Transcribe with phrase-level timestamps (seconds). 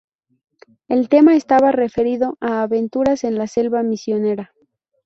[0.87, 4.51] El tema estaba referido a aventuras en la selva misionera.